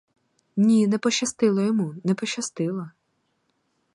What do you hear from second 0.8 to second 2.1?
не пощастило йому,